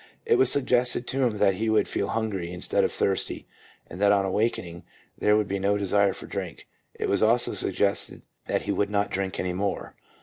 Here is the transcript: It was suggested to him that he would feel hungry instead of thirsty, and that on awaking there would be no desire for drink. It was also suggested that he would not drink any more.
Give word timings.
It 0.25 0.39
was 0.39 0.51
suggested 0.51 1.05
to 1.05 1.21
him 1.21 1.37
that 1.37 1.53
he 1.57 1.69
would 1.69 1.87
feel 1.87 2.07
hungry 2.07 2.51
instead 2.51 2.83
of 2.83 2.91
thirsty, 2.91 3.45
and 3.85 4.01
that 4.01 4.11
on 4.11 4.25
awaking 4.25 4.83
there 5.15 5.37
would 5.37 5.47
be 5.47 5.59
no 5.59 5.77
desire 5.77 6.13
for 6.13 6.25
drink. 6.25 6.67
It 6.95 7.07
was 7.07 7.21
also 7.21 7.53
suggested 7.53 8.23
that 8.47 8.63
he 8.63 8.71
would 8.71 8.89
not 8.89 9.11
drink 9.11 9.39
any 9.39 9.53
more. 9.53 9.93